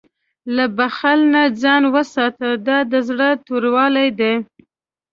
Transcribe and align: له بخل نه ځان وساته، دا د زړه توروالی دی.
له 0.55 0.65
بخل 0.77 1.19
نه 1.33 1.43
ځان 1.61 1.83
وساته، 1.93 2.47
دا 2.67 2.77
د 2.91 2.93
زړه 3.07 3.29
توروالی 3.45 4.07
دی. 4.19 4.33